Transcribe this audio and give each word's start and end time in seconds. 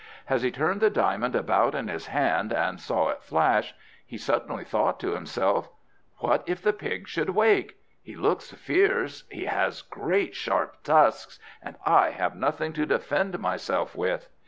As 0.27 0.41
he 0.41 0.49
turned 0.49 0.81
the 0.81 0.89
diamond 0.89 1.35
about 1.35 1.75
in 1.75 1.87
his 1.87 2.07
hand 2.07 2.51
and 2.51 2.79
saw 2.79 3.09
it 3.09 3.21
flash, 3.21 3.75
he 4.03 4.17
suddenly 4.17 4.63
thought 4.63 4.99
to 5.01 5.11
himself, 5.13 5.69
"What 6.17 6.41
if 6.47 6.59
the 6.59 6.73
pig 6.73 7.07
should 7.07 7.29
wake? 7.29 7.77
He 8.01 8.15
looks 8.15 8.49
fierce, 8.51 9.25
he 9.29 9.45
has 9.45 9.83
great 9.83 10.35
sharp 10.35 10.81
tusks, 10.81 11.37
and 11.61 11.75
I 11.85 12.09
have 12.09 12.35
nothing 12.35 12.73
to 12.73 12.85
defend 12.87 13.37
myself 13.37 13.95
with. 13.95 14.27